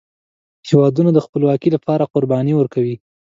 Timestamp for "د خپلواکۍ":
1.13-1.69